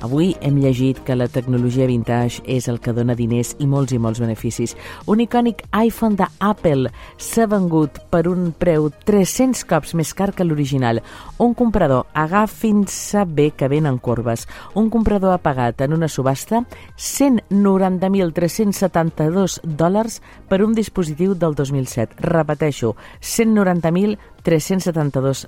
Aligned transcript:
Avui 0.00 0.36
hem 0.40 0.56
llegit 0.62 1.00
que 1.02 1.16
la 1.18 1.26
tecnologia 1.26 1.86
vintage 1.90 2.38
és 2.46 2.68
el 2.70 2.78
que 2.78 2.92
dona 2.94 3.18
diners 3.18 3.56
i 3.58 3.66
molts 3.66 3.90
i 3.92 3.98
molts 3.98 4.20
beneficis. 4.22 4.76
Un 5.10 5.18
icònic 5.24 5.64
iPhone 5.74 6.14
d'Apple 6.14 6.86
s'ha 7.18 7.46
vengut 7.50 7.98
per 8.12 8.28
un 8.30 8.52
preu 8.54 8.94
300 9.08 9.64
cops 9.66 9.94
més 9.98 10.14
car 10.14 10.30
que 10.36 10.44
l'original. 10.46 11.02
Un 11.42 11.54
comprador, 11.58 12.06
agafin-se 12.14 13.24
bé 13.26 13.50
que 13.50 13.68
venen 13.68 13.98
corbes, 13.98 14.46
un 14.78 14.86
comprador 14.90 15.32
ha 15.34 15.42
pagat 15.42 15.80
en 15.82 15.92
una 15.98 16.08
subhasta 16.08 16.64
190.372 16.94 19.60
dòlars 19.64 20.22
per 20.48 20.62
un 20.62 20.74
dispositiu 20.78 21.34
del 21.34 21.54
2007. 21.58 22.14
Repeteixo, 22.22 22.94
190.372 23.18 24.37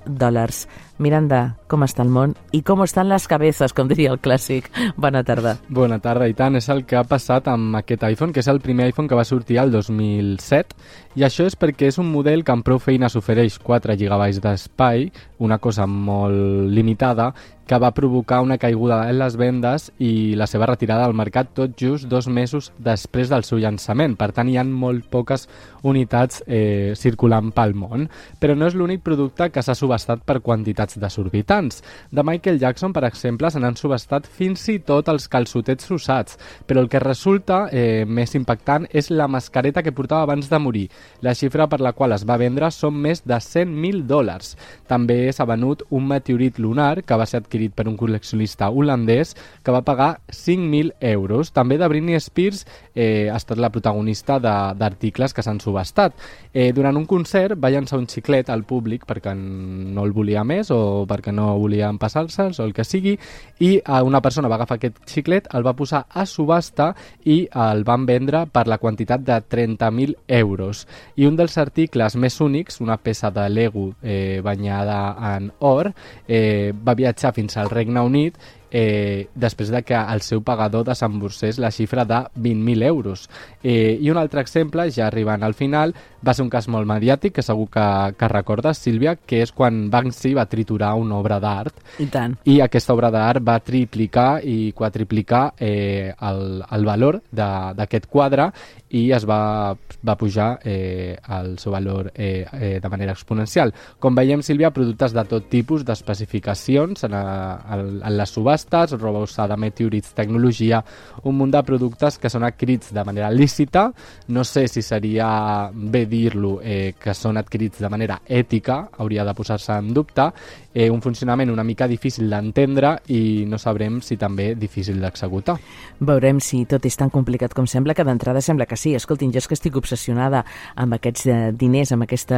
dòlars. 0.05 0.65
Miranda, 1.01 1.57
com 1.67 1.81
està 1.81 2.03
el 2.05 2.11
món 2.13 2.35
i 2.53 2.61
com 2.61 2.83
estan 2.83 3.09
les 3.09 3.25
cabezas, 3.27 3.73
com 3.73 3.89
diria 3.89 4.11
el 4.13 4.19
clàssic. 4.21 4.67
Bona 5.01 5.23
tarda. 5.25 5.55
Bona 5.69 5.97
tarda, 5.99 6.27
i 6.29 6.35
tant. 6.37 6.55
És 6.59 6.69
el 6.69 6.83
que 6.85 6.99
ha 6.99 7.03
passat 7.07 7.47
amb 7.49 7.79
aquest 7.79 8.03
iPhone, 8.05 8.33
que 8.33 8.43
és 8.43 8.49
el 8.51 8.61
primer 8.61 8.91
iPhone 8.91 9.09
que 9.09 9.17
va 9.17 9.25
sortir 9.25 9.57
al 9.57 9.71
2007, 9.73 10.77
i 11.17 11.25
això 11.25 11.47
és 11.49 11.57
perquè 11.57 11.89
és 11.89 11.97
un 12.01 12.11
model 12.11 12.45
que 12.45 12.53
amb 12.53 12.65
prou 12.67 12.79
feina 12.79 13.09
s'ofereix 13.09 13.57
4 13.63 13.97
GB 13.97 14.43
d'espai, 14.43 15.09
una 15.39 15.57
cosa 15.57 15.87
molt 15.87 16.69
limitada, 16.71 17.31
que 17.67 17.79
va 17.79 17.93
provocar 17.95 18.41
una 18.41 18.57
caiguda 18.57 19.03
en 19.09 19.17
les 19.19 19.37
vendes 19.39 19.89
i 19.99 20.35
la 20.35 20.47
seva 20.49 20.67
retirada 20.69 21.05
al 21.05 21.15
mercat 21.15 21.53
tot 21.55 21.75
just 21.79 22.09
dos 22.11 22.27
mesos 22.27 22.71
després 22.77 23.29
del 23.31 23.45
seu 23.47 23.61
llançament. 23.61 24.17
Per 24.19 24.31
tant, 24.35 24.49
hi 24.49 24.57
ha 24.59 24.65
molt 24.67 25.07
poques 25.11 25.47
unitats 25.87 26.41
eh, 26.47 26.93
circulant 26.97 27.51
pel 27.55 27.73
món. 27.77 28.07
Però 28.41 28.55
no 28.57 28.67
és 28.67 28.75
l'únic 28.77 29.03
producte 29.05 29.49
que 29.53 29.63
s'ha 29.63 29.75
subestat 29.77 30.25
per 30.27 30.41
quantitats 30.43 30.99
desorbitants. 31.01 31.81
De 32.11 32.25
Michael 32.27 32.59
Jackson, 32.61 32.93
per 32.93 33.05
exemple, 33.07 33.51
se 33.51 33.61
n'han 33.61 33.77
subestat 33.79 34.27
fins 34.27 34.67
i 34.73 34.79
tot 34.85 35.09
els 35.11 35.27
calçotets 35.31 35.89
usats. 35.91 36.37
Però 36.67 36.83
el 36.83 36.89
que 36.91 37.01
resulta 37.03 37.63
eh, 37.71 38.03
més 38.07 38.35
impactant 38.35 38.87
és 38.91 39.11
la 39.13 39.29
mascareta 39.31 39.83
que 39.83 39.95
portava 39.95 40.27
abans 40.27 40.49
de 40.49 40.59
morir. 40.59 40.87
La 41.21 41.35
xifra 41.37 41.69
per 41.71 41.81
la 41.81 41.93
qual 41.93 42.15
es 42.15 42.25
va 42.27 42.39
vendre 42.41 42.71
són 42.71 42.97
més 42.99 43.23
de 43.25 43.37
100.000 43.37 44.05
dòlars. 44.09 44.55
També 44.89 45.23
s'ha 45.31 45.47
venut 45.49 45.85
un 45.89 46.07
meteorit 46.07 46.59
lunar 46.59 47.01
que 47.05 47.17
va 47.17 47.29
ser 47.29 47.43
adquirit 47.51 47.75
per 47.75 47.87
un 47.91 47.97
col·leccionista 47.99 48.71
holandès 48.71 49.35
que 49.63 49.75
va 49.75 49.83
pagar 49.83 50.21
5.000 50.31 50.95
euros. 51.11 51.51
També 51.51 51.77
de 51.77 51.87
Britney 51.91 52.19
Spears 52.19 52.63
eh, 52.95 53.29
ha 53.29 53.35
estat 53.35 53.59
la 53.59 53.69
protagonista 53.69 54.39
d'articles 54.39 55.33
que 55.33 55.43
s'han 55.43 55.59
subestat. 55.59 56.15
Eh, 56.53 56.71
durant 56.73 56.95
un 56.95 57.05
concert 57.05 57.59
va 57.59 57.71
llançar 57.71 57.99
un 57.99 58.07
xiclet 58.07 58.49
al 58.49 58.63
públic 58.63 59.05
perquè 59.07 59.35
no 59.35 60.05
el 60.05 60.15
volia 60.15 60.43
més 60.43 60.71
o 60.71 61.05
perquè 61.07 61.33
no 61.35 61.57
volien 61.59 61.99
passar-se'ls 61.99 62.59
o 62.59 62.67
el 62.67 62.73
que 62.73 62.85
sigui 62.87 63.17
i 63.59 63.79
una 64.03 64.21
persona 64.21 64.47
va 64.47 64.55
agafar 64.55 64.77
aquest 64.77 65.01
xiclet, 65.09 65.47
el 65.53 65.65
va 65.65 65.75
posar 65.77 66.05
a 66.09 66.25
subhasta 66.25 66.91
i 67.25 67.43
el 67.67 67.83
van 67.87 68.05
vendre 68.05 68.45
per 68.51 68.67
la 68.67 68.77
quantitat 68.81 69.21
de 69.25 69.37
30.000 69.41 70.15
euros. 70.27 70.85
I 71.15 71.27
un 71.27 71.37
dels 71.39 71.57
articles 71.61 72.15
més 72.15 72.39
únics, 72.41 72.79
una 72.81 72.97
peça 72.97 73.31
de 73.31 73.47
Lego 73.49 73.91
eh, 74.01 74.41
banyada 74.43 75.15
en 75.35 75.51
or, 75.59 75.91
eh, 76.27 76.73
va 76.73 76.95
viatjar 76.95 77.33
fins 77.33 77.40
al 77.57 77.69
Regne 77.69 77.99
Unit 77.99 78.37
eh, 78.71 79.27
després 79.35 79.69
de 79.69 79.83
que 79.83 79.95
el 79.95 80.23
seu 80.25 80.41
pagador 80.43 80.85
desemborsés 80.87 81.59
la 81.59 81.71
xifra 81.71 82.05
de 82.05 82.23
20.000 82.35 82.83
euros. 82.87 83.29
Eh, 83.61 83.97
I 84.01 84.09
un 84.09 84.17
altre 84.17 84.41
exemple, 84.41 84.87
ja 84.91 85.07
arribant 85.07 85.43
al 85.43 85.53
final, 85.53 85.93
va 86.25 86.33
ser 86.33 86.45
un 86.45 86.49
cas 86.53 86.67
molt 86.71 86.87
mediàtic, 86.87 87.35
que 87.35 87.45
segur 87.45 87.67
que, 87.73 87.85
que 88.17 88.31
recordes, 88.31 88.79
Sílvia, 88.79 89.15
que 89.15 89.41
és 89.43 89.51
quan 89.51 89.89
Banksy 89.91 90.33
va 90.37 90.47
triturar 90.49 90.93
una 90.95 91.19
obra 91.19 91.39
d'art. 91.43 91.83
I 91.99 92.07
tant. 92.13 92.37
I 92.45 92.61
aquesta 92.63 92.95
obra 92.95 93.11
d'art 93.11 93.43
va 93.45 93.59
triplicar 93.59 94.41
i 94.47 94.71
quadriplicar 94.77 95.51
eh, 95.59 96.13
el, 96.15 96.61
el 96.63 96.87
valor 96.87 97.21
d'aquest 97.31 98.07
quadre 98.11 98.51
i 98.91 99.05
es 99.15 99.23
va, 99.27 99.73
va 100.03 100.17
pujar 100.19 100.59
eh, 100.67 101.15
el 101.31 101.57
seu 101.59 101.71
valor 101.71 102.11
eh, 102.13 102.45
eh, 102.51 102.79
de 102.83 102.89
manera 102.91 103.15
exponencial. 103.15 103.73
Com 103.99 104.15
veiem, 104.15 104.43
Sílvia, 104.43 104.73
productes 104.75 105.15
de 105.15 105.23
tot 105.29 105.47
tipus 105.51 105.85
d'especificacions 105.87 107.07
en, 107.07 107.15
en, 107.15 107.85
en 108.01 108.17
les 108.17 108.35
subhastes 108.35 108.60
subhastes, 108.61 108.99
roba 108.99 109.19
usada, 109.19 109.57
meteorits, 109.57 110.13
tecnologia, 110.13 110.83
un 111.23 111.37
munt 111.37 111.51
de 111.51 111.61
productes 111.63 112.17
que 112.19 112.29
són 112.29 112.43
adquirits 112.43 112.93
de 112.93 113.03
manera 113.03 113.31
lícita. 113.31 113.91
No 114.29 114.43
sé 114.43 114.67
si 114.67 114.81
seria 114.81 115.69
bé 115.73 116.05
dir-lo 116.05 116.59
eh, 116.61 116.93
que 116.99 117.13
són 117.13 117.37
adquirits 117.37 117.81
de 117.81 117.89
manera 117.89 118.21
ètica, 118.27 118.89
hauria 118.97 119.25
de 119.25 119.33
posar-se 119.33 119.73
en 119.73 119.93
dubte, 119.93 120.31
eh, 120.73 120.89
un 120.89 121.01
funcionament 121.01 121.51
una 121.51 121.63
mica 121.63 121.87
difícil 121.87 122.29
d'entendre 122.29 123.01
i 123.09 123.45
no 123.47 123.57
sabrem 123.57 124.01
si 124.01 124.17
també 124.17 124.55
difícil 124.55 125.01
d'executar. 125.01 125.59
Veurem 125.99 126.39
si 126.39 126.65
tot 126.65 126.85
és 126.85 126.97
tan 126.97 127.09
complicat 127.09 127.53
com 127.53 127.67
sembla, 127.67 127.93
que 127.93 128.03
d'entrada 128.03 128.41
sembla 128.41 128.65
que 128.65 128.77
sí. 128.77 128.95
Escoltin, 128.95 129.31
jo 129.31 129.37
és 129.41 129.47
que 129.47 129.53
estic 129.57 129.75
obsessionada 129.77 130.45
amb 130.75 130.93
aquests 130.97 131.25
eh, 131.27 131.51
diners, 131.51 131.91
amb 131.91 132.03
aquesta 132.07 132.37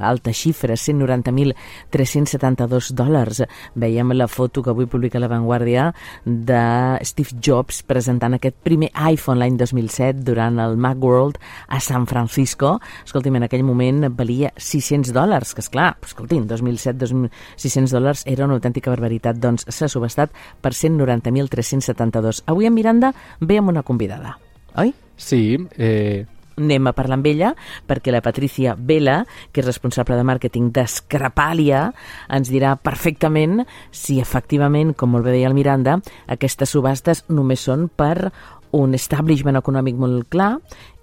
alta 0.00 0.32
xifra, 0.32 0.74
190.372 0.74 2.92
dòlars. 2.94 3.42
Veiem 3.74 4.12
la 4.14 4.28
foto 4.28 4.62
que 4.62 4.70
avui 4.70 4.86
publica 4.86 5.20
La 5.20 5.28
Vanguardia 5.28 5.63
Guàrdia 5.64 5.94
de 6.24 6.98
Steve 7.04 7.40
Jobs 7.40 7.82
presentant 7.86 8.36
aquest 8.36 8.56
primer 8.64 8.90
iPhone 9.08 9.40
l'any 9.40 9.56
2007 9.56 10.22
durant 10.26 10.58
el 10.60 10.76
Macworld 10.76 11.38
a 11.68 11.80
San 11.80 12.06
Francisco. 12.06 12.78
Escolti'm, 13.04 13.38
en 13.40 13.46
aquell 13.48 13.64
moment 13.64 14.10
valia 14.14 14.52
600 14.56 15.14
dòlars, 15.14 15.54
que 15.54 15.64
és 15.64 15.70
clar, 15.72 15.94
escolti'm, 16.04 16.46
2007, 16.50 17.08
600 17.56 17.96
dòlars 17.96 18.26
era 18.30 18.44
una 18.44 18.58
autèntica 18.58 18.92
barbaritat, 18.92 19.40
doncs 19.40 19.66
s'ha 19.68 19.88
subestat 19.88 20.34
per 20.60 20.74
190.372. 20.74 22.44
Avui 22.46 22.68
en 22.68 22.76
Miranda 22.76 23.14
ve 23.40 23.58
amb 23.58 23.72
una 23.72 23.82
convidada, 23.82 24.36
oi? 24.76 24.92
Sí, 25.16 25.56
eh, 25.78 26.26
anem 26.58 26.88
a 26.88 26.94
parlar 26.96 27.18
amb 27.18 27.28
ella 27.30 27.52
perquè 27.88 28.12
la 28.14 28.22
Patricia 28.24 28.74
Vela, 28.78 29.22
que 29.52 29.62
és 29.62 29.68
responsable 29.68 30.18
de 30.18 30.26
màrqueting 30.26 30.70
d'Escrapàlia, 30.74 31.86
ens 32.32 32.50
dirà 32.52 32.74
perfectament 32.80 33.62
si 33.90 34.20
efectivament, 34.22 34.94
com 34.94 35.14
molt 35.14 35.26
bé 35.26 35.36
deia 35.36 35.50
el 35.50 35.56
Miranda, 35.56 35.98
aquestes 36.30 36.74
subhastes 36.74 37.24
només 37.28 37.64
són 37.64 37.88
per 37.88 38.30
un 38.74 38.94
establishment 38.96 39.54
econòmic 39.60 39.98
molt 39.98 40.26
clar 40.32 40.56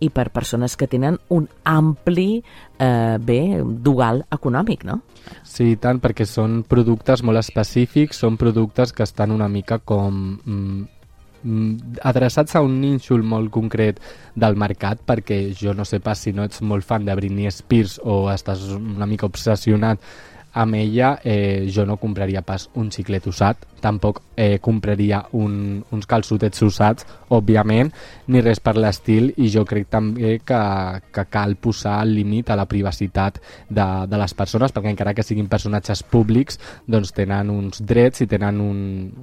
i 0.03 0.09
per 0.11 0.27
persones 0.35 0.75
que 0.75 0.89
tenen 0.91 1.17
un 1.31 1.47
ampli, 1.63 2.43
eh, 2.77 3.17
bé, 3.19 3.63
dual 3.63 4.25
econòmic, 4.31 4.83
no? 4.83 4.99
Sí, 5.47 5.77
tant, 5.79 6.01
perquè 6.03 6.27
són 6.27 6.63
productes 6.67 7.23
molt 7.23 7.39
específics, 7.39 8.19
són 8.25 8.35
productes 8.37 8.91
que 8.91 9.07
estan 9.07 9.31
una 9.31 9.47
mica 9.47 9.79
com 9.79 10.17
mm, 10.43 11.00
adreçats 12.03 12.55
a 12.55 12.61
un 12.61 12.79
nínxol 12.81 13.23
molt 13.25 13.51
concret 13.53 14.01
del 14.35 14.57
mercat, 14.59 15.01
perquè 15.05 15.41
jo 15.57 15.73
no 15.77 15.85
sé 15.85 15.99
pas 15.99 16.19
si 16.19 16.33
no 16.33 16.45
ets 16.47 16.61
molt 16.61 16.85
fan 16.87 17.05
de 17.07 17.15
Britney 17.17 17.49
Spears 17.51 17.99
o 18.03 18.23
estàs 18.33 18.67
una 18.77 19.09
mica 19.09 19.27
obsessionat 19.29 19.99
amb 20.53 20.75
ella 20.75 21.19
eh, 21.23 21.69
jo 21.71 21.85
no 21.85 21.97
compraria 21.97 22.41
pas 22.41 22.67
un 22.75 22.89
xiclet 22.91 23.27
usat, 23.27 23.65
tampoc 23.81 24.21
eh, 24.35 24.59
compraria 24.59 25.23
un, 25.37 25.83
uns 25.91 26.07
calçotets 26.07 26.61
usats, 26.65 27.07
òbviament, 27.31 27.91
ni 28.27 28.41
res 28.43 28.59
per 28.59 28.75
l'estil, 28.77 29.31
i 29.37 29.49
jo 29.53 29.63
crec 29.67 29.87
també 29.91 30.37
que, 30.45 30.61
que 31.13 31.25
cal 31.31 31.55
posar 31.55 32.01
el 32.05 32.13
límit 32.17 32.51
a 32.51 32.57
la 32.59 32.67
privacitat 32.69 33.39
de, 33.69 33.87
de 34.07 34.19
les 34.21 34.35
persones, 34.37 34.75
perquè 34.75 34.91
encara 34.91 35.15
que 35.15 35.25
siguin 35.25 35.49
personatges 35.51 36.03
públics, 36.03 36.59
doncs 36.85 37.15
tenen 37.15 37.49
uns 37.53 37.81
drets 37.87 38.25
i 38.25 38.29
tenen 38.31 38.61
un, 38.61 38.81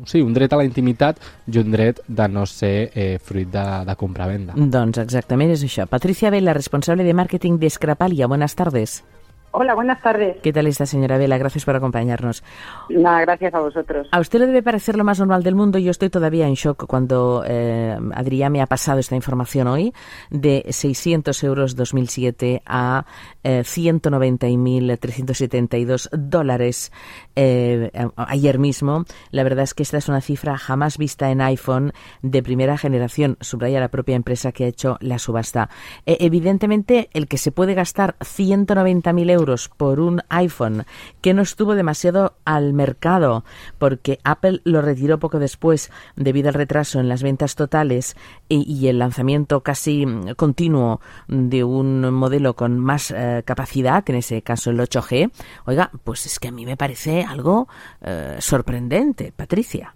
sí, 0.08 0.22
un 0.24 0.32
dret 0.36 0.52
a 0.52 0.62
la 0.62 0.66
intimitat 0.68 1.20
i 1.46 1.60
un 1.60 1.70
dret 1.74 2.02
de 2.08 2.28
no 2.32 2.46
ser 2.48 2.90
eh, 2.94 3.18
fruit 3.22 3.52
de, 3.52 3.66
de 3.86 3.98
compra-venda. 4.00 4.56
Doncs 4.56 5.04
exactament 5.04 5.52
és 5.54 5.64
això. 5.66 5.86
Patricia 5.90 6.32
Vela, 6.34 6.56
responsable 6.56 7.06
de 7.06 7.14
màrqueting 7.14 7.60
d'Escrapalia. 7.60 8.28
Buenas 8.28 8.56
tardes. 8.56 9.02
Hola, 9.50 9.74
buenas 9.74 10.02
tardes. 10.02 10.36
¿Qué 10.42 10.52
tal 10.52 10.66
está, 10.66 10.84
señora 10.84 11.16
Vela? 11.16 11.38
Gracias 11.38 11.64
por 11.64 11.74
acompañarnos. 11.74 12.44
Nada, 12.90 13.22
gracias 13.22 13.54
a 13.54 13.60
vosotros. 13.60 14.06
A 14.12 14.20
usted 14.20 14.40
le 14.40 14.46
debe 14.46 14.62
parecer 14.62 14.94
lo 14.96 15.04
más 15.04 15.20
normal 15.20 15.42
del 15.42 15.54
mundo. 15.54 15.78
Yo 15.78 15.90
estoy 15.90 16.10
todavía 16.10 16.46
en 16.46 16.52
shock 16.52 16.84
cuando 16.86 17.42
eh, 17.46 17.96
Adrián 18.14 18.52
me 18.52 18.60
ha 18.60 18.66
pasado 18.66 18.98
esta 18.98 19.16
información 19.16 19.66
hoy 19.68 19.94
de 20.28 20.66
600 20.68 21.42
euros 21.44 21.76
2007 21.76 22.60
a 22.66 23.06
eh, 23.42 23.60
190.372 23.60 26.10
dólares 26.12 26.92
eh, 27.34 27.90
ayer 28.16 28.58
mismo. 28.58 29.06
La 29.30 29.44
verdad 29.44 29.64
es 29.64 29.72
que 29.72 29.82
esta 29.82 29.96
es 29.96 30.10
una 30.10 30.20
cifra 30.20 30.58
jamás 30.58 30.98
vista 30.98 31.30
en 31.30 31.40
iPhone 31.40 31.94
de 32.20 32.42
primera 32.42 32.76
generación. 32.76 33.38
Subraya 33.40 33.80
la 33.80 33.88
propia 33.88 34.16
empresa 34.16 34.52
que 34.52 34.64
ha 34.64 34.68
hecho 34.68 34.98
la 35.00 35.18
subasta. 35.18 35.70
Eh, 36.04 36.18
evidentemente, 36.20 37.08
el 37.14 37.28
que 37.28 37.38
se 37.38 37.50
puede 37.50 37.72
gastar 37.72 38.14
190.000 38.18 39.30
euros 39.30 39.37
euros 39.38 39.68
por 39.68 40.00
un 40.00 40.20
iPhone 40.28 40.84
que 41.20 41.34
no 41.34 41.42
estuvo 41.42 41.74
demasiado 41.74 42.34
al 42.44 42.72
mercado 42.72 43.44
porque 43.78 44.18
Apple 44.24 44.60
lo 44.64 44.82
retiró 44.82 45.18
poco 45.18 45.38
después 45.38 45.90
debido 46.16 46.48
al 46.48 46.54
retraso 46.54 47.00
en 47.00 47.08
las 47.08 47.22
ventas 47.22 47.54
totales 47.54 48.16
y, 48.48 48.88
el 48.88 48.98
lanzamiento 48.98 49.60
casi 49.62 50.06
continuo 50.36 51.00
de 51.26 51.64
un 51.64 52.12
modelo 52.12 52.54
con 52.54 52.78
más 52.78 53.10
eh, 53.10 53.42
capacidad, 53.44 54.08
en 54.08 54.16
ese 54.16 54.42
caso 54.42 54.70
el 54.70 54.78
8G, 54.78 55.30
oiga, 55.66 55.90
pues 56.04 56.26
es 56.26 56.38
que 56.38 56.48
a 56.48 56.52
mí 56.52 56.64
me 56.64 56.76
parece 56.76 57.22
algo 57.22 57.68
eh, 58.02 58.36
sorprendente, 58.38 59.32
Patricia. 59.34 59.94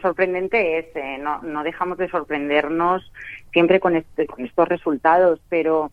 sorprendente 0.00 0.78
es, 0.78 0.86
eh, 0.96 1.18
no, 1.20 1.42
no 1.42 1.62
dejamos 1.62 1.98
de 1.98 2.08
sorprendernos 2.08 3.10
siempre 3.52 3.80
con, 3.80 3.96
este, 3.96 4.26
con 4.26 4.44
estos 4.44 4.68
resultados, 4.68 5.40
pero 5.48 5.90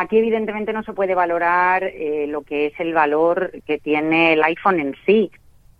aquí 0.00 0.16
evidentemente 0.16 0.72
no 0.72 0.82
se 0.82 0.94
puede 0.94 1.14
valorar 1.14 1.84
eh, 1.84 2.26
lo 2.26 2.42
que 2.42 2.66
es 2.66 2.80
el 2.80 2.94
valor 2.94 3.52
que 3.66 3.78
tiene 3.78 4.32
el 4.32 4.42
iPhone 4.42 4.80
en 4.80 4.96
sí. 5.04 5.30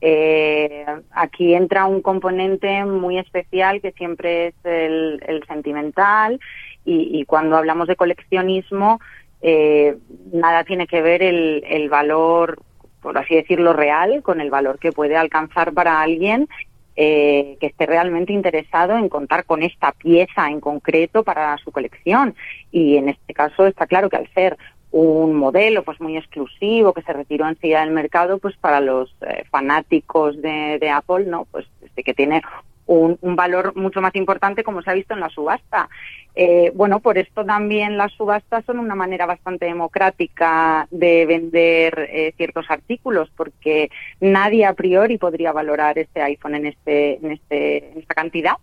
Eh, 0.03 0.85
aquí 1.11 1.55
entra 1.55 1.87
un 1.87 2.03
componente 2.03 2.85
muy 2.85 3.19
especial 3.19 3.81
que 3.81 3.93
siempre 3.93 4.49
es 4.49 4.55
el, 4.65 5.43
sentimental 5.49 6.39
y, 6.85 7.25
cuando 7.27 7.57
hablamos 7.57 7.87
de 7.89 7.97
coleccionismo 7.97 9.01
eh, 9.43 9.97
nada 10.33 10.65
tiene 10.65 10.87
que 10.87 11.03
ver 11.03 11.23
el, 11.23 11.63
el 11.67 11.89
valor, 11.89 12.59
por 13.03 13.17
así 13.17 13.35
decirlo, 13.35 13.73
real 13.73 14.23
con 14.23 14.41
el 14.41 14.51
valor 14.51 14.79
que 14.79 14.93
puede 14.93 15.17
alcanzar 15.17 15.73
para 15.73 16.01
alguien 16.01 16.49
eh, 16.97 17.57
que 17.61 17.69
esté 17.69 17.87
realmente 17.87 18.33
interesado 18.33 18.97
en 18.97 19.09
contar 19.09 19.45
con 19.45 19.63
esta 19.63 19.93
pieza 19.93 20.49
en 20.49 20.61
concreto 20.61 21.25
para 21.25 21.57
su 21.59 21.73
colección. 21.73 22.35
Y 22.71 22.97
en 22.97 23.09
este 23.09 23.35
caso 23.35 23.67
está 23.67 23.87
claro 23.87 24.11
que 24.11 24.17
al 24.17 24.29
ser 24.35 24.59
un 24.93 25.35
modelo 25.35 25.85
pues 25.85 26.01
muy 26.01 26.17
exclusivo 26.17 26.93
que 26.93 27.03
se 27.03 27.13
retiró 27.13 27.49
enseguida 27.49 27.81
del 27.81 27.93
mercado, 27.93 28.39
pues 28.39 28.57
para 28.57 28.81
los 28.81 29.15
eh, 29.23 29.45
fanáticos 29.51 30.41
de, 30.43 30.91
Apple, 30.93 31.27
no, 31.27 31.47
pues 31.51 31.67
este 31.83 32.03
que 32.03 32.15
tiene 32.15 32.43
un, 32.91 33.37
valor 33.37 33.77
mucho 33.77 34.01
más 34.01 34.15
importante 34.17 34.65
como 34.65 34.83
se 34.83 34.91
ha 34.91 34.95
visto 34.95 35.15
en 35.15 35.21
la 35.21 35.29
subasta. 35.29 35.89
Eh, 36.35 36.73
bueno, 36.75 37.01
por 37.01 37.19
esto 37.19 37.45
también 37.45 37.97
las 37.97 38.13
subastas 38.13 38.65
son 38.65 38.79
una 38.79 38.95
manera 38.95 39.27
bastante 39.27 39.67
democrática 39.67 40.87
de 40.91 41.27
vender 41.27 42.09
eh, 42.11 42.33
ciertos 42.37 42.67
artículos, 42.69 43.31
porque 43.37 43.91
nadie 44.21 44.65
a 44.67 44.75
priori 44.75 45.19
podría 45.19 45.53
valorar 45.53 45.99
este 45.99 46.21
iPhone 46.23 46.57
en, 46.57 46.67
este, 46.67 47.17
en, 47.17 47.33
este, 47.33 47.93
en 47.93 47.99
esta 47.99 48.15
cantidad 48.15 48.57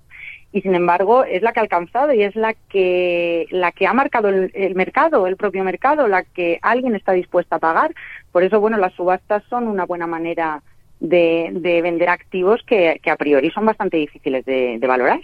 y 0.52 0.62
sin 0.62 0.76
embargo 0.76 1.26
es 1.26 1.42
la 1.42 1.52
que 1.52 1.60
ha 1.60 1.64
alcanzado 1.64 2.14
y 2.14 2.24
es 2.24 2.36
la 2.36 2.54
que 2.54 3.48
la 3.52 3.72
que 3.74 3.86
ha 3.86 3.94
marcado 3.94 4.30
el, 4.30 4.76
mercado, 4.76 5.28
el 5.28 5.36
propio 5.36 5.64
mercado, 5.64 6.08
la 6.08 6.24
que 6.24 6.58
alguien 6.62 6.96
está 6.96 7.12
dispuesto 7.12 7.56
a 7.56 7.60
pagar. 7.60 7.94
Por 8.32 8.44
eso, 8.44 8.60
bueno, 8.60 8.78
las 8.78 8.94
subastas 8.94 9.44
son 9.50 9.68
una 9.68 9.86
buena 9.86 10.08
manera 10.08 10.62
de, 11.00 11.80
vender 11.82 12.10
activos 12.10 12.62
que, 12.66 13.00
a 13.06 13.16
priori 13.16 13.52
son 13.52 13.66
bastante 13.66 13.98
difíciles 13.98 14.46
de 14.46 14.80
valorar 14.88 15.20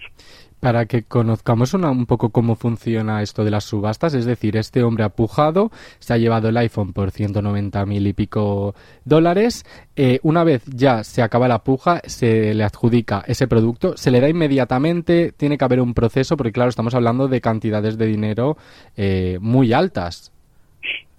para 0.64 0.86
que 0.86 1.04
conozcamos 1.04 1.74
un 1.74 2.06
poco 2.06 2.30
cómo 2.30 2.56
funciona 2.56 3.22
esto 3.22 3.44
de 3.44 3.52
las 3.52 3.66
subastas. 3.66 4.14
Es 4.14 4.24
decir, 4.24 4.56
este 4.56 4.82
hombre 4.82 5.04
ha 5.04 5.10
pujado, 5.10 5.72
se 6.00 6.14
ha 6.14 6.18
llevado 6.18 6.48
el 6.48 6.56
iPhone 6.56 6.94
por 6.94 7.12
190 7.12 7.86
mil 7.86 8.08
y 8.08 8.14
pico 8.14 8.74
dólares. 9.04 9.66
Eh, 9.98 10.22
una 10.24 10.46
vez 10.46 10.64
ya 10.66 11.04
se 11.04 11.22
acaba 11.22 11.50
la 11.50 11.66
puja, 11.66 12.00
se 12.06 12.54
le 12.54 12.64
adjudica 12.64 13.26
ese 13.28 13.46
producto, 13.46 13.98
se 13.98 14.10
le 14.10 14.22
da 14.22 14.30
inmediatamente, 14.30 15.34
tiene 15.36 15.58
que 15.58 15.66
haber 15.66 15.82
un 15.82 15.94
proceso, 15.94 16.38
porque 16.38 16.54
claro, 16.54 16.70
estamos 16.70 16.96
hablando 16.96 17.28
de 17.28 17.42
cantidades 17.42 17.98
de 17.98 18.06
dinero 18.06 18.56
eh, 18.96 19.40
muy 19.42 19.74
altas. 19.74 20.33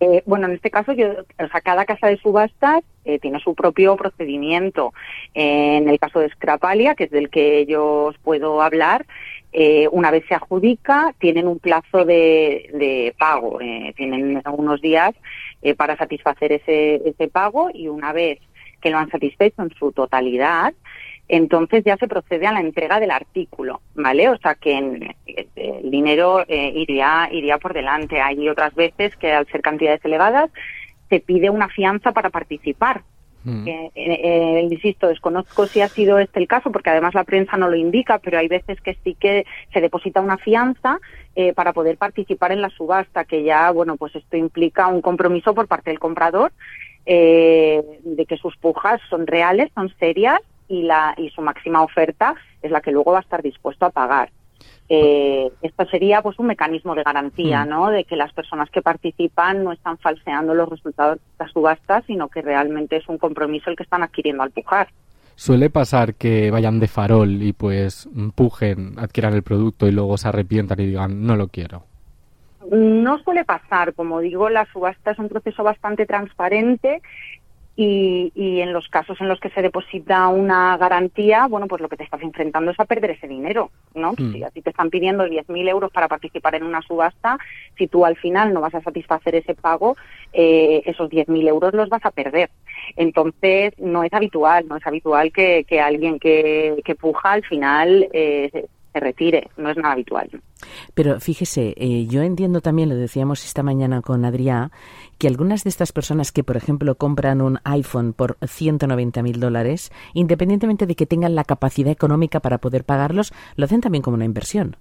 Eh, 0.01 0.23
bueno, 0.27 0.47
en 0.47 0.55
este 0.55 0.71
caso, 0.71 0.93
yo, 0.93 1.09
o 1.13 1.49
sea, 1.49 1.61
cada 1.61 1.85
casa 1.85 2.09
de 2.09 2.19
subastas 2.19 2.83
tiene 3.21 3.39
su 3.41 3.55
propio 3.55 3.97
procedimiento. 3.97 4.95
en 5.35 5.89
el 5.89 5.99
caso 5.99 6.21
de 6.21 6.31
Scrapalia, 6.31 6.95
que 6.95 7.05
es 7.05 7.11
del 7.11 7.29
que 7.29 7.67
yo 7.67 8.05
os 8.05 8.19
puedo 8.19 8.63
hablar, 8.63 9.05
eh, 9.57 9.87
una 9.93 10.11
vez 10.11 10.25
se 10.27 10.35
adjudica, 10.35 11.15
tienen 11.21 11.47
un 11.47 11.61
plazo 11.61 12.05
de, 12.05 13.15
pago, 13.17 13.61
eh, 13.61 13.95
tienen 13.97 14.43
unos 14.53 14.81
días 14.81 15.15
eh, 15.63 15.77
para 15.77 15.97
satisfacer 15.97 16.51
ese, 16.51 16.97
ese 17.09 17.29
pago 17.29 17.71
y 17.73 17.87
una 17.87 18.13
vez 18.13 18.41
que 18.81 18.91
lo 18.91 18.99
han 18.99 19.11
satisfecho 19.11 19.63
en 19.63 19.71
su 19.79 19.93
totalidad, 19.93 20.75
entonces 21.29 21.85
ya 21.85 21.97
se 21.97 22.09
procede 22.09 22.47
a 22.47 22.53
la 22.53 22.61
entrega 22.61 23.01
del 23.01 23.11
artículo, 23.11 23.81
¿vale? 23.95 24.29
O 24.29 24.37
sea 24.39 24.55
que 24.55 24.77
el 24.77 25.91
dinero 25.91 26.45
iría, 26.49 27.29
iría 27.33 27.59
por 27.59 27.73
delante. 27.73 28.21
Hay 28.21 28.49
otras 28.49 28.75
veces 28.75 29.17
que 29.17 29.33
al 29.33 29.47
ser 29.47 29.63
cantidades 29.63 30.05
elevadas 30.05 30.51
se 31.09 31.21
pide 31.21 31.51
una 31.51 31.69
fianza 31.69 32.13
para 32.13 32.31
participar, 32.31 33.03
Mm. 33.45 33.69
Eh, 33.69 33.91
eh, 33.95 34.69
insisto, 34.71 35.07
desconozco 35.07 35.67
si 35.67 35.83
ha 35.83 35.89
sido 35.89 36.19
este 36.19 36.41
el 36.41 36.49
caso, 36.49 36.73
porque 36.73 36.91
además 36.91 37.15
la 37.15 37.25
prensa 37.25 37.59
no 37.59 37.69
lo 37.69 37.77
indica, 37.77 38.19
pero 38.19 38.39
hay 38.39 38.49
veces 38.49 38.81
que 38.81 38.97
sí 39.05 39.15
que 39.15 39.45
se 39.73 39.81
deposita 39.83 40.23
una 40.23 40.39
fianza 40.39 40.99
eh, 41.37 41.53
para 41.53 41.75
poder 41.75 41.99
participar 41.99 42.53
en 42.53 42.63
la 42.63 42.71
subasta, 42.71 43.25
que 43.25 43.43
ya, 43.43 43.71
bueno, 43.71 43.97
pues 43.97 44.17
esto 44.17 44.37
implica 44.37 44.89
un 44.89 45.03
compromiso 45.03 45.55
por 45.55 45.69
parte 45.69 45.91
del 45.91 45.99
comprador 45.99 46.53
de 47.07 48.25
que 48.27 48.39
sus 48.39 48.57
pujas 48.57 48.99
son 49.11 49.27
reales, 49.27 49.71
son 49.75 49.93
serias 49.99 50.41
y, 50.69 50.83
la, 50.83 51.15
y 51.17 51.31
su 51.31 51.43
máxima 51.43 51.83
oferta 51.83 52.35
es 52.63 52.71
la 52.71 52.81
que 52.81 52.93
luego 52.93 53.13
va 53.13 53.19
a 53.19 53.23
estar 53.23 53.43
dispuesto 53.43 53.87
a 53.87 53.91
pagar. 53.91 54.31
Eh, 54.89 55.51
esto 55.63 55.87
sería 55.87 56.21
pues 56.21 56.39
un 56.39 56.47
mecanismo 56.47 56.95
de 56.95 57.03
garantía, 57.03 57.65
mm. 57.65 57.69
¿no? 57.69 57.91
De 57.91 58.05
que 58.05 58.17
las 58.17 58.33
personas 58.33 58.69
que 58.71 58.83
participan 58.83 59.65
no 59.65 59.73
están 59.73 59.97
falseando 59.99 60.55
los 60.55 60.69
resultados 60.69 61.17
de 61.17 61.45
la 61.45 61.49
subasta, 61.49 62.03
sino 62.07 62.29
que 62.29 62.43
realmente 62.43 62.97
es 62.97 63.09
un 63.09 63.19
compromiso 63.19 63.71
el 63.71 63.77
que 63.77 63.83
están 63.83 64.03
adquiriendo 64.03 64.43
al 64.43 64.51
pujar. 64.51 64.89
Suele 65.37 65.69
pasar 65.69 66.15
que 66.15 66.51
vayan 66.51 66.79
de 66.79 66.87
farol 66.87 67.43
y 67.43 67.53
pues 67.53 68.09
empujen, 68.15 68.99
adquieran 68.99 69.35
el 69.35 69.43
producto 69.43 69.89
y 69.89 69.91
luego 69.91 70.17
se 70.17 70.29
arrepientan 70.29 70.79
y 70.81 70.87
digan 70.87 71.27
no 71.27 71.35
lo 71.35 71.49
quiero. 71.49 71.85
No 72.71 73.19
suele 73.19 73.45
pasar, 73.45 73.95
como 73.95 74.21
digo, 74.21 74.49
la 74.49 74.65
subasta 74.73 75.11
es 75.11 75.19
un 75.19 75.29
proceso 75.29 75.63
bastante 75.63 76.07
transparente 76.07 77.03
y, 77.77 78.33
y, 78.37 78.61
en 78.61 78.73
los 78.73 78.89
casos 78.89 79.21
en 79.21 79.29
los 79.29 79.41
que 79.41 79.51
se 79.51 79.61
deposita 79.61 80.29
una 80.29 80.77
garantía, 80.77 81.47
bueno, 81.49 81.67
pues 81.67 81.83
lo 81.83 81.89
que 81.89 81.97
te 81.97 82.05
estás 82.05 82.23
enfrentando 82.23 82.71
es 82.71 82.79
a 82.79 82.85
perder 82.85 83.11
ese 83.13 83.27
dinero, 83.27 83.71
¿no? 83.95 84.13
Mm. 84.13 84.33
Si 84.33 84.45
a 84.45 84.51
ti 84.51 84.63
te 84.63 84.71
están 84.71 84.91
pidiendo 84.91 85.27
10.000 85.27 85.69
euros 85.69 85.91
para 85.91 86.07
participar 86.07 86.55
en 86.55 86.63
una 86.63 86.83
subasta, 86.83 87.39
si 87.77 87.89
tú 87.89 88.05
al 88.05 88.17
final 88.17 88.55
no 88.55 88.61
vas 88.61 88.75
a 88.77 88.83
satisfacer 88.83 89.35
ese 89.35 89.55
pago, 89.55 89.97
eh, 90.33 90.83
esos 90.87 91.11
10.000 91.11 91.49
euros 91.49 91.75
los 91.75 91.89
vas 91.89 92.05
a 92.05 92.13
perder. 92.13 92.51
Entonces, 92.97 93.73
no 93.79 94.05
es 94.05 94.13
habitual, 94.13 94.69
no 94.69 94.77
es 94.77 94.87
habitual 94.87 95.33
que, 95.33 95.65
que 95.65 95.81
alguien 95.81 96.21
que, 96.21 96.81
que 96.85 96.95
puja 96.95 97.33
al 97.33 97.45
final 97.45 98.09
eh, 98.13 98.67
se 98.95 99.01
retire, 99.01 99.51
no 99.57 99.71
es 99.71 99.77
nada 99.77 99.93
habitual. 99.93 100.31
Pero 100.95 101.21
fíjese, 101.21 101.75
eh, 101.77 102.07
yo 102.07 102.23
entiendo 102.23 102.61
también, 102.61 102.89
lo 102.89 102.95
decíamos 102.95 103.45
esta 103.45 103.63
mañana 103.63 104.01
con 104.01 104.25
Adrián, 104.25 104.71
que 105.19 105.27
algunas 105.27 105.65
de 105.65 105.71
estas 105.71 105.93
personas 105.93 106.31
que, 106.31 106.45
por 106.45 106.57
ejemplo, 106.57 106.95
compran 106.95 107.43
un 107.43 107.59
iPhone 107.65 108.13
por 108.13 108.39
190 108.41 109.23
mil 109.23 109.41
dólares, 109.41 109.91
independientemente 110.15 110.87
de 110.87 110.95
que 110.95 111.07
tengan 111.07 111.35
la 111.35 111.45
capacidad 111.45 111.91
económica 111.91 112.41
para 112.41 112.59
poder 112.59 112.85
pagarlos, 112.85 113.33
lo 113.57 113.65
hacen 113.65 113.81
también 113.81 114.03
como 114.03 114.15
una 114.15 114.25
inversión. 114.25 114.77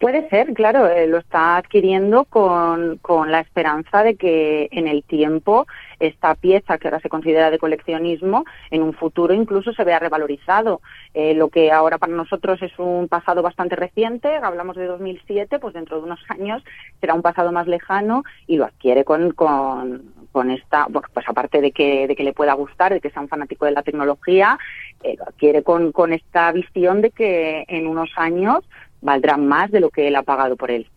Puede 0.00 0.26
ser, 0.30 0.54
claro, 0.54 0.88
eh, 0.88 1.06
lo 1.06 1.18
está 1.18 1.58
adquiriendo 1.58 2.24
con, 2.24 2.96
con, 3.02 3.30
la 3.30 3.40
esperanza 3.40 4.02
de 4.02 4.16
que 4.16 4.66
en 4.72 4.88
el 4.88 5.04
tiempo 5.04 5.66
esta 5.98 6.34
pieza 6.36 6.78
que 6.78 6.88
ahora 6.88 7.00
se 7.00 7.10
considera 7.10 7.50
de 7.50 7.58
coleccionismo, 7.58 8.46
en 8.70 8.82
un 8.82 8.94
futuro 8.94 9.34
incluso 9.34 9.74
se 9.74 9.84
vea 9.84 9.98
revalorizado. 9.98 10.80
Eh, 11.12 11.34
lo 11.34 11.50
que 11.50 11.70
ahora 11.70 11.98
para 11.98 12.14
nosotros 12.14 12.62
es 12.62 12.72
un 12.78 13.08
pasado 13.08 13.42
bastante 13.42 13.76
reciente, 13.76 14.34
hablamos 14.36 14.76
de 14.76 14.86
2007, 14.86 15.58
pues 15.58 15.74
dentro 15.74 15.98
de 15.98 16.04
unos 16.04 16.20
años 16.30 16.64
será 16.98 17.12
un 17.12 17.20
pasado 17.20 17.52
más 17.52 17.66
lejano 17.66 18.24
y 18.46 18.56
lo 18.56 18.64
adquiere 18.64 19.04
con, 19.04 19.32
con, 19.32 20.14
con 20.32 20.50
esta, 20.50 20.86
pues 20.86 21.28
aparte 21.28 21.60
de 21.60 21.72
que, 21.72 22.08
de 22.08 22.16
que 22.16 22.24
le 22.24 22.32
pueda 22.32 22.54
gustar, 22.54 22.94
de 22.94 23.02
que 23.02 23.10
sea 23.10 23.20
un 23.20 23.28
fanático 23.28 23.66
de 23.66 23.72
la 23.72 23.82
tecnología, 23.82 24.58
eh, 25.02 25.16
lo 25.18 25.24
adquiere 25.24 25.62
con, 25.62 25.92
con 25.92 26.14
esta 26.14 26.50
visión 26.52 27.02
de 27.02 27.10
que 27.10 27.66
en 27.68 27.86
unos 27.86 28.08
años 28.16 28.64
valdrán 29.00 29.46
más 29.46 29.70
de 29.70 29.80
lo 29.80 29.90
que 29.90 30.08
él 30.08 30.16
ha 30.16 30.22
pagado 30.22 30.56
por 30.56 30.70
él. 30.70 30.88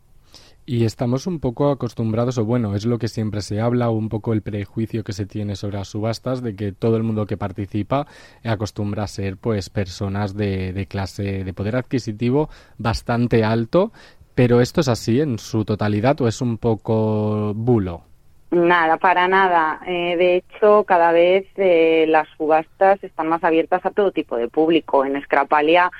Y 0.65 0.85
estamos 0.85 1.27
un 1.27 1.41
poco 1.41 1.69
acostumbrados, 1.71 2.37
o 2.37 2.45
bueno, 2.45 2.73
es 2.73 2.85
lo 2.85 2.97
que 2.97 3.09
siempre 3.09 3.41
se 3.41 3.59
habla, 3.59 3.89
un 3.89 4.07
poco 4.07 4.31
el 4.31 4.41
prejuicio 4.41 5.03
que 5.03 5.11
se 5.11 5.25
tiene 5.25 5.57
sobre 5.57 5.77
las 5.77 5.89
subastas, 5.89 6.41
de 6.41 6.55
que 6.55 6.71
todo 6.71 6.95
el 6.95 7.03
mundo 7.03 7.25
que 7.25 7.35
participa 7.35 8.07
acostumbra 8.45 9.03
a 9.03 9.07
ser 9.07 9.35
pues 9.35 9.69
personas 9.69 10.37
de, 10.37 10.71
de 10.71 10.85
clase, 10.85 11.43
de 11.43 11.53
poder 11.53 11.75
adquisitivo 11.75 12.49
bastante 12.77 13.43
alto, 13.43 13.91
pero 14.35 14.61
¿esto 14.61 14.79
es 14.79 14.87
así 14.87 15.19
en 15.19 15.37
su 15.37 15.65
totalidad 15.65 16.19
o 16.21 16.29
es 16.29 16.41
un 16.41 16.57
poco 16.57 17.53
bulo? 17.53 18.03
Nada, 18.53 18.97
para 18.97 19.27
nada. 19.27 19.79
Eh, 19.87 20.15
de 20.15 20.35
hecho, 20.37 20.83
cada 20.83 21.11
vez 21.11 21.47
eh, 21.55 22.05
las 22.07 22.27
subastas 22.37 23.03
están 23.03 23.27
más 23.27 23.43
abiertas 23.43 23.83
a 23.85 23.89
todo 23.89 24.11
tipo 24.11 24.37
de 24.37 24.47
público. 24.47 25.05
En 25.05 25.19
Scrapalia 25.23 25.91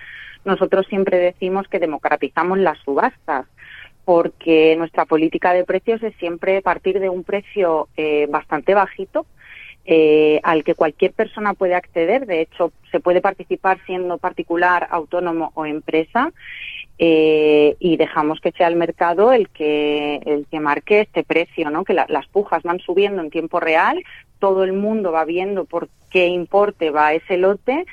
nosotros 0.46 0.86
siempre 0.88 1.18
decimos 1.18 1.68
que 1.68 1.80
democratizamos 1.80 2.58
las 2.58 2.78
subastas 2.80 3.46
porque 4.06 4.76
nuestra 4.78 5.06
política 5.06 5.54
de 5.54 5.64
precios 5.64 6.04
es 6.04 6.14
siempre 6.16 6.62
partir 6.62 7.00
de 7.00 7.10
un 7.10 7.24
precio 7.24 7.88
eh, 7.96 8.28
bastante 8.30 8.74
bajito 8.74 9.26
eh, 9.86 10.40
al 10.44 10.64
que 10.64 10.76
cualquier 10.76 11.12
persona 11.12 11.54
puede 11.54 11.76
acceder. 11.76 12.26
De 12.26 12.42
hecho, 12.42 12.72
se 12.92 13.00
puede 13.00 13.22
participar 13.22 13.80
siendo 13.86 14.18
particular, 14.18 14.88
autónomo 14.90 15.52
o 15.56 15.66
empresa. 15.66 16.32
Eh, 17.00 17.76
y 17.80 17.98
dejamos 17.98 18.40
que 18.40 18.52
sea 18.52 18.68
el 18.68 18.76
mercado 18.76 19.34
el 19.34 19.50
que 19.50 20.18
el 20.26 20.46
que 20.46 20.60
marque 20.60 21.02
este 21.02 21.24
precio, 21.24 21.72
¿no? 21.72 21.84
Que 21.84 21.94
las 21.96 22.28
pujas 22.28 22.62
van 22.62 22.80
subiendo 22.80 23.22
en 23.22 23.32
tiempo 23.32 23.60
real, 23.60 24.04
todo 24.38 24.64
el 24.64 24.74
mundo 24.74 25.12
va 25.12 25.26
viendo 25.26 25.66
por 25.66 25.90
qué 26.12 26.28
importe 26.28 26.92
va 26.92 27.14
ese 27.14 27.38
lote 27.38 27.86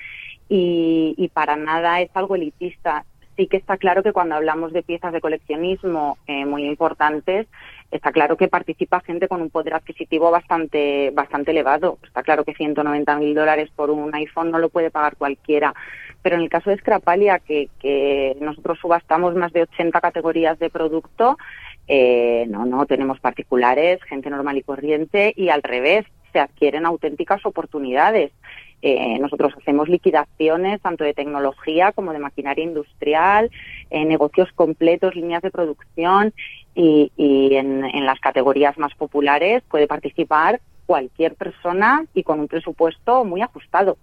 y, 0.51 1.15
y 1.17 1.29
para 1.29 1.57
nada 1.57 2.01
es 2.03 2.11
algo 2.15 2.35
elitista. 2.35 3.05
Sí 3.37 3.47
que 3.47 3.57
está 3.57 3.79
claro 3.79 4.03
que 4.03 4.13
cuando 4.13 4.35
hablamos 4.35 4.73
de 4.73 4.83
piezas 4.83 5.13
de 5.13 5.21
coleccionismo 5.21 6.19
eh, 6.27 6.45
muy 6.45 6.67
importantes, 6.67 7.47
está 7.91 8.11
claro 8.11 8.37
que 8.37 8.49
participa 8.49 9.01
gente 9.01 9.29
con 9.29 9.41
un 9.41 9.49
poder 9.49 9.75
adquisitivo 9.75 10.31
bastante, 10.31 11.11
bastante 11.15 11.53
elevado. 11.53 11.99
Está 12.03 12.25
claro 12.25 12.45
que 12.45 12.53
190 12.53 13.17
mil 13.17 13.35
dólares 13.35 13.71
por 13.75 13.91
un 13.91 14.13
iPhone 14.15 14.51
no 14.51 14.59
lo 14.59 14.69
puede 14.69 14.91
pagar 14.91 15.17
cualquiera. 15.17 15.73
Pero 16.21 16.37
en 16.37 16.43
el 16.43 16.51
caso 16.51 16.69
de 16.69 16.79
Scrapalia, 16.79 17.39
que, 17.39 17.71
que 17.79 18.37
nosotros 18.41 18.79
subastamos 18.81 19.37
más 19.37 19.53
de 19.53 19.63
80 19.63 20.01
categorías 20.01 20.59
de 20.59 20.69
producto, 20.69 21.39
eh, 21.87 22.45
no, 22.49 22.67
no, 22.67 22.85
tenemos 22.87 23.21
particulares, 23.21 24.03
gente 24.03 24.29
normal 24.29 24.59
y 24.59 24.63
corriente, 24.63 25.33
y 25.37 25.49
al 25.49 25.63
revés, 25.63 26.05
se 26.33 26.41
adquieren 26.41 26.87
auténticas 26.87 27.45
oportunidades. 27.47 28.33
Eh, 28.83 29.19
nosotros 29.19 29.53
hacemos 29.57 29.89
liquidaciones 29.89 30.81
tanto 30.81 31.05
de 31.05 31.15
tecnología 31.15 31.93
como 31.93 32.13
de 32.13 32.19
maquinaria 32.19 32.65
industrial, 32.65 33.51
eh, 33.91 34.05
negocios 34.05 34.49
completos, 34.55 35.15
líneas 35.15 35.43
de 35.43 35.51
producción 35.51 36.33
y, 36.75 37.11
en, 37.17 38.07
las 38.07 38.21
categorías 38.21 38.79
más 38.79 38.95
populares 38.95 39.63
puede 39.69 39.87
participar 39.87 40.61
cualquier 40.87 41.35
persona 41.35 42.05
y 42.15 42.23
con 42.23 42.41
un 42.41 42.49
presupuesto 42.49 43.25
muy 43.25 43.43
ajustado. 43.43 43.97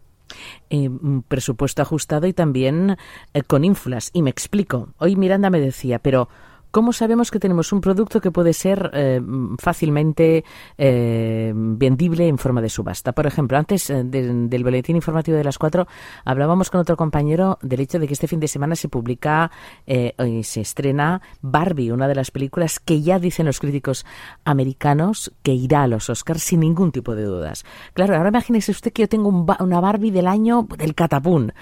Eh, 0.69 0.89
presupuesto 1.27 1.81
ajustado 1.81 2.27
y 2.27 2.33
también 2.33 2.97
eh, 3.33 3.41
con 3.41 3.63
ínfulas. 3.63 4.11
Y 4.13 4.21
me 4.21 4.29
explico. 4.29 4.89
Hoy 4.97 5.15
Miranda 5.15 5.49
me 5.49 5.59
decía, 5.59 5.99
pero 5.99 6.29
¿Cómo 6.77 6.93
sabemos 6.93 7.31
que 7.31 7.39
tenemos 7.39 7.73
un 7.73 7.81
producto 7.81 8.21
que 8.21 8.29
puede 8.29 8.53
ser 8.53 8.91
eh, 8.93 9.19
fácilmente 9.57 10.45
eh, 10.77 11.51
vendible 11.55 12.27
en 12.27 12.37
forma 12.37 12.61
de 12.61 12.69
subasta? 12.69 13.13
Por 13.13 13.25
ejemplo, 13.25 13.57
antes 13.57 13.89
eh, 13.89 14.03
de, 14.03 14.47
del 14.47 14.63
boletín 14.63 14.95
informativo 14.95 15.35
de 15.37 15.43
las 15.43 15.57
cuatro 15.57 15.87
hablábamos 16.23 16.69
con 16.69 16.79
otro 16.79 16.95
compañero 16.95 17.57
del 17.63 17.79
hecho 17.79 17.97
de 17.97 18.05
que 18.05 18.13
este 18.13 18.27
fin 18.27 18.39
de 18.39 18.47
semana 18.47 18.75
se 18.75 18.89
publica 18.89 19.49
y 19.87 20.13
eh, 20.13 20.41
se 20.43 20.61
estrena 20.61 21.19
Barbie, 21.41 21.89
una 21.89 22.07
de 22.07 22.13
las 22.13 22.29
películas 22.29 22.79
que 22.79 23.01
ya 23.01 23.17
dicen 23.17 23.47
los 23.47 23.59
críticos 23.59 24.05
americanos 24.45 25.33
que 25.41 25.53
irá 25.53 25.81
a 25.81 25.87
los 25.87 26.11
Oscars 26.11 26.43
sin 26.43 26.59
ningún 26.59 26.91
tipo 26.91 27.15
de 27.15 27.23
dudas. 27.23 27.65
Claro, 27.93 28.15
ahora 28.15 28.29
imagínese 28.29 28.69
usted 28.69 28.93
que 28.93 29.01
yo 29.01 29.09
tengo 29.09 29.29
un, 29.29 29.47
una 29.61 29.79
Barbie 29.79 30.11
del 30.11 30.27
año 30.27 30.67
del 30.77 30.93
catapún. 30.93 31.53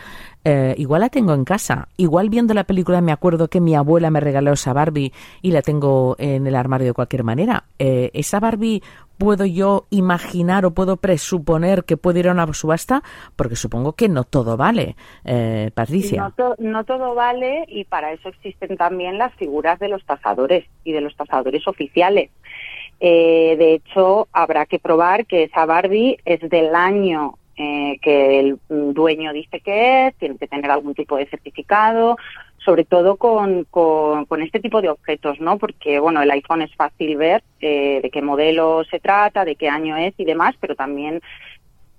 Eh, 0.48 0.76
igual 0.78 1.02
la 1.02 1.10
tengo 1.10 1.34
en 1.34 1.44
casa. 1.44 1.88
Igual 1.98 2.30
viendo 2.30 2.54
la 2.54 2.66
película 2.66 3.02
me 3.02 3.12
acuerdo 3.12 3.48
que 3.48 3.60
mi 3.60 3.74
abuela 3.74 4.12
me 4.12 4.20
regaló 4.20 4.54
esa 4.54 4.74
Barbie 4.74 5.12
y 5.42 5.52
la 5.52 5.64
tengo 5.64 6.16
en 6.20 6.46
el 6.46 6.56
armario 6.56 6.88
de 6.88 6.94
cualquier 6.94 7.24
manera. 7.24 7.64
Eh, 7.80 8.12
¿Esa 8.14 8.40
Barbie 8.40 8.84
puedo 9.18 9.46
yo 9.46 9.86
imaginar 9.90 10.66
o 10.66 10.72
puedo 10.72 10.98
presuponer 10.98 11.84
que 11.84 11.98
puede 11.98 12.20
ir 12.20 12.30
a 12.30 12.34
una 12.34 12.54
subasta? 12.54 13.02
Porque 13.36 13.56
supongo 13.56 13.94
que 13.94 14.08
no 14.08 14.24
todo 14.24 14.56
vale, 14.56 14.96
eh, 15.24 15.72
Patricia. 15.74 16.22
No, 16.22 16.32
to 16.32 16.56
no, 16.60 16.84
todo 16.84 17.16
vale 17.16 17.66
y 17.68 17.86
para 17.86 18.12
eso 18.14 18.30
existen 18.30 18.78
también 18.78 19.18
las 19.18 19.34
figuras 19.34 19.80
de 19.80 19.90
los 19.90 20.06
tasadores 20.06 20.66
y 20.84 20.92
de 20.92 21.02
los 21.02 21.16
tasadores 21.16 21.68
oficiales. 21.68 22.30
Eh, 23.00 23.56
de 23.58 23.74
hecho, 23.74 24.28
habrá 24.32 24.68
que 24.68 24.78
probar 24.78 25.26
que 25.26 25.44
esa 25.44 25.66
Barbie 25.66 26.18
es 26.24 26.40
del 26.50 26.76
año 26.76 27.40
eh, 27.58 27.98
que 28.02 28.40
el 28.40 28.60
dueño 28.70 29.34
dice 29.34 29.60
que 29.62 30.08
es, 30.08 30.16
tiene 30.16 30.38
que 30.38 30.48
tener 30.48 30.70
algún 30.70 30.94
tipo 30.94 31.18
de 31.18 31.26
certificado, 31.28 32.18
sobre 32.58 32.84
todo 32.84 33.16
con, 33.16 33.66
con, 33.66 34.26
con, 34.26 34.42
este 34.42 34.60
tipo 34.60 34.82
de 34.82 34.90
objetos, 34.90 35.40
¿no? 35.40 35.58
Porque, 35.58 36.00
bueno, 36.00 36.22
el 36.22 36.32
iPhone 36.32 36.64
es 36.64 36.76
fácil 36.76 37.16
ver 37.16 37.44
eh, 37.62 38.00
de 38.02 38.10
qué 38.10 38.22
modelo 38.22 38.84
se 38.86 39.00
trata, 39.00 39.46
de 39.46 39.56
qué 39.56 39.70
año 39.70 39.96
es 39.96 40.14
y 40.18 40.26
demás, 40.26 40.56
pero 40.60 40.76
también 40.76 41.22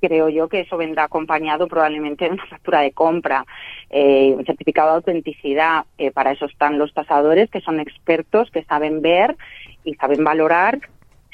creo 0.01 0.29
yo 0.29 0.49
que 0.49 0.61
eso 0.61 0.77
vendrá 0.77 1.05
acompañado 1.05 1.69
probablemente 1.69 2.27
de 2.27 2.33
una 2.33 2.47
factura 2.47 2.81
de 2.81 2.93
compra, 2.93 3.45
eh, 3.91 4.35
un 4.37 4.45
certificado 4.45 4.91
de 4.91 4.97
autenticidad. 4.97 5.85
Eh, 5.99 6.11
para 6.11 6.33
eso 6.33 6.47
están 6.47 6.79
los 6.79 6.93
tasadores, 6.93 7.51
que 7.51 7.61
son 7.61 7.81
expertos, 7.81 8.51
que 8.51 8.65
saben 8.65 9.01
ver 9.01 9.37
y 9.85 9.95
saben 9.95 10.25
valorar 10.25 10.81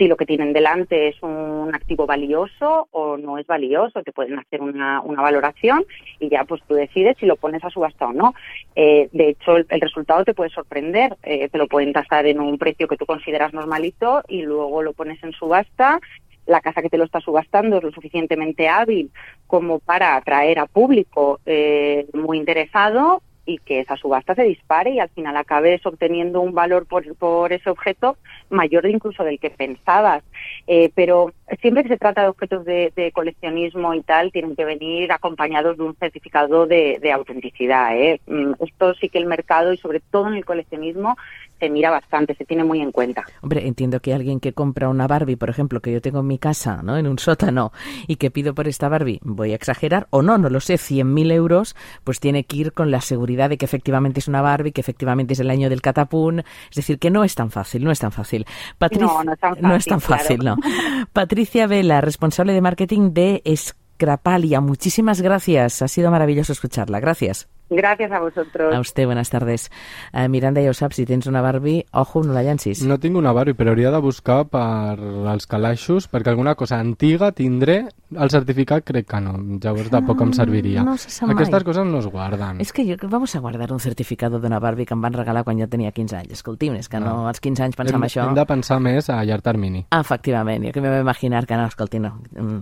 si 0.03 0.09
lo 0.09 0.17
que 0.17 0.27
tienen 0.27 0.53
delante 0.53 1.07
es 1.07 1.23
un 1.23 1.71
activo 1.73 2.07
valioso 2.07 2.89
o 2.91 3.17
no 3.17 3.39
es 3.39 3.47
valioso, 3.47 4.03
te 4.03 4.11
pueden 4.11 4.37
hacer 4.37 4.61
una, 4.61 5.01
una 5.01 5.23
valoración 5.23 5.85
y 6.19 6.29
ya 6.29 6.43
pues 6.43 6.61
tú 6.67 6.75
decides 6.75 7.17
si 7.21 7.27
lo 7.27 7.37
pones 7.37 7.63
a 7.63 7.71
subasta 7.71 8.07
o 8.07 8.13
no. 8.13 8.35
Eh, 8.75 9.09
de 9.13 9.29
hecho, 9.29 9.59
el, 9.59 9.67
el, 9.69 9.81
resultado 9.81 10.25
te 10.25 10.35
puede 10.35 10.51
sorprender, 10.51 11.17
eh, 11.23 11.49
te 11.49 11.57
lo 11.57 11.69
pueden 11.69 11.93
tasar 11.93 12.27
en 12.27 12.41
un 12.41 12.59
precio 12.59 12.89
que 12.89 12.97
tú 12.97 13.07
consideras 13.07 13.53
normalito 13.53 14.25
y 14.27 14.43
luego 14.43 14.83
lo 14.83 14.93
pones 14.93 15.23
en 15.23 15.31
subasta 15.31 16.01
la 16.45 16.61
casa 16.61 16.83
que 16.83 16.91
te 16.91 16.99
lo 16.99 17.05
está 17.05 17.21
subastando 17.21 17.77
es 17.77 17.85
lo 17.85 17.93
suficientemente 17.93 18.69
hábil 18.69 19.13
como 19.47 19.79
para 19.79 20.17
atraer 20.17 20.59
a 20.59 20.67
público 20.67 21.39
eh, 21.47 22.09
muy 22.13 22.39
interesado 22.39 23.23
y 23.45 23.59
que 23.59 23.81
esa 23.81 23.97
subasta 23.97 24.35
se 24.35 24.45
dispare 24.45 24.91
y 24.91 25.01
al 25.01 25.09
final 25.11 25.37
acabes 25.37 25.85
obteniendo 25.85 26.41
un 26.41 26.55
valor 26.55 26.87
por, 26.87 27.15
por 27.17 27.53
ese 27.53 27.71
objeto 27.71 28.17
mayor 28.51 28.87
incluso 28.87 29.25
del 29.25 29.39
que 29.39 29.51
pensabas. 29.51 30.23
Eh, 30.67 30.91
pero 30.95 31.33
siempre 31.61 31.83
que 31.83 31.91
se 31.91 31.99
trata 31.99 32.23
de 32.23 32.29
objetos 32.29 32.65
de, 32.65 32.93
de, 32.95 33.13
coleccionismo 33.13 33.95
y 33.95 34.03
tal, 34.03 34.31
tienen 34.33 34.55
que 34.55 34.65
venir 34.65 35.11
acompañados 35.13 35.77
de 35.77 35.83
un 35.83 35.97
certificado 35.97 36.67
de, 36.67 36.99
de 37.01 37.13
autenticidad. 37.13 37.97
¿eh? 37.97 38.21
Esto 38.61 38.95
sí 38.95 39.09
que 39.09 39.19
el 39.19 39.27
mercado 39.27 39.73
y 39.73 39.79
sobre 39.79 40.01
todo 40.01 40.29
en 40.29 40.35
el 40.35 40.45
coleccionismo 40.45 41.17
se 41.63 41.71
mira 41.71 41.93
bastante, 41.93 42.35
se 42.35 42.45
tiene 42.45 42.65
muy 42.65 42.81
en 42.81 42.91
cuenta. 42.91 43.23
Hombre, 43.41 43.69
entiendo 43.69 44.01
que 44.01 44.13
alguien 44.13 44.41
que 44.41 44.53
compra 44.53 44.89
una 44.89 45.07
Barbie, 45.07 45.37
por 45.37 45.49
ejemplo, 45.49 45.81
que 45.81 45.93
yo 45.93 46.01
tengo 46.01 46.19
en 46.19 46.27
mi 46.27 46.37
casa, 46.37 46.83
¿no? 46.83 46.97
En 46.97 47.07
un 47.07 47.21
sótano, 47.21 47.71
y 48.09 48.17
que 48.17 48.33
pido 48.33 48.53
por 48.53 48.67
esta 48.67 48.89
Barbie, 48.89 49.21
voy 49.23 49.53
a 49.53 49.55
exagerar, 49.55 50.09
o 50.11 50.23
no, 50.23 50.39
no 50.39 50.51
lo 50.51 50.59
sé, 50.59 50.75
100.000 50.75 51.31
euros, 51.31 51.77
pues 52.03 52.19
tiene 52.19 52.43
que 52.43 52.57
ir 52.57 52.73
con 52.73 52.91
la 52.91 53.01
seguridad 53.01 53.49
de 53.49 53.59
que 53.59 53.65
efectivamente 53.65 54.19
es 54.19 54.27
una 54.27 54.43
Barbie, 54.43 54.73
que 54.73 54.81
efectivamente 54.81 55.35
es 55.35 55.41
el 55.41 55.51
año 55.51 55.71
del 55.71 55.83
catapún. 55.83 56.41
Es 56.41 56.75
decir, 56.75 56.99
que 56.99 57.11
no 57.11 57.23
es 57.23 57.37
tan 57.37 57.53
fácil, 57.53 57.85
no 57.85 57.93
es 57.93 58.01
tan 58.01 58.11
fácil. 58.11 58.45
Patricia, 58.79 59.07
no, 59.07 59.23
no 59.23 59.33
es 59.33 59.39
tan 59.39 59.51
fácil. 59.51 59.69
No 59.69 59.75
es 59.77 59.85
tan 59.85 60.01
fácil, 60.01 60.39
claro. 60.41 60.57
no. 60.57 61.07
Patricia 61.13 61.69
Vela, 61.69 62.01
responsable 62.01 62.55
de 62.55 62.61
marketing 62.61 63.13
de 63.13 63.41
Scrapalia, 63.57 64.61
muchísimas 64.61 65.21
gracias. 65.21 65.81
Ha 65.81 65.87
sido 65.87 66.11
maravilloso 66.11 66.53
escucharla. 66.53 66.99
Gracias. 66.99 67.49
Gràcies 67.73 68.13
a 68.13 68.21
vosaltres. 68.21 68.75
A 68.75 68.81
usted, 68.81 69.07
buenas 69.07 69.31
tardes. 69.31 69.71
Uh, 70.13 70.29
Miranda, 70.29 70.61
ja 70.61 70.71
ho 70.71 70.77
saps, 70.77 70.99
si 71.01 71.07
tens 71.09 71.27
una 71.27 71.41
Barbie, 71.41 71.87
ojo, 71.93 72.23
no 72.23 72.35
la 72.37 72.43
llancis. 72.45 72.83
No 72.85 72.99
tinc 73.01 73.17
una 73.17 73.33
Barbie, 73.33 73.57
però 73.57 73.73
hauria 73.73 73.91
de 73.95 74.01
buscar 74.05 74.43
per 74.53 74.99
als 75.33 75.47
calaixos, 75.49 76.09
perquè 76.13 76.35
alguna 76.35 76.55
cosa 76.55 76.79
antiga 76.83 77.31
tindré, 77.33 77.87
el 78.13 78.29
certificat 78.31 78.85
crec 78.85 79.09
que 79.09 79.21
no, 79.25 79.39
llavors 79.63 79.89
de 79.91 80.03
poc 80.05 80.21
em 80.21 80.35
serviria. 80.37 80.85
No 80.85 80.99
se 81.01 81.09
sap 81.09 81.33
Aquestes 81.33 81.63
mai. 81.63 81.65
coses 81.71 81.89
no 81.89 82.03
es 82.03 82.09
guarden. 82.13 82.61
És 82.61 82.75
que 82.77 82.85
jo, 82.85 82.99
vamos 83.09 83.35
a 83.35 83.41
guardar 83.41 83.73
un 83.73 83.81
certificado 83.81 84.39
d'una 84.39 84.61
Barbie 84.61 84.85
que 84.85 84.93
em 84.93 85.01
van 85.01 85.17
regalar 85.17 85.45
quan 85.45 85.59
jo 85.59 85.67
tenia 85.73 85.93
15 85.97 86.17
anys. 86.21 86.37
Escolti'm, 86.37 86.77
és 86.77 86.91
que 86.93 87.01
no, 87.01 87.23
no 87.23 87.29
als 87.33 87.41
15 87.41 87.65
anys 87.65 87.77
pensar 87.81 87.97
hem, 87.97 88.03
en 88.03 88.09
això... 88.11 88.27
Hem 88.29 88.37
de 88.37 88.47
pensar 88.47 88.81
més 88.85 89.09
a 89.09 89.23
llarg 89.25 89.43
termini. 89.43 89.87
Ah, 89.89 90.03
efectivament, 90.05 90.69
jo 90.69 90.73
que 90.77 90.85
me 90.85 90.91
vaig 90.93 91.01
imaginar 91.07 91.47
que 91.47 91.57
no, 91.57 91.67
escolti, 91.73 92.03
no. 92.05 92.19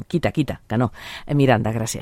Quita, 0.06 0.30
quita, 0.30 0.60
que 0.68 0.78
no. 0.78 0.92
Miranda, 1.34 1.72
gràcies. 1.74 1.98